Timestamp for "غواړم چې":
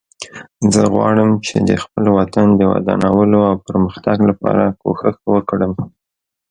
0.93-1.55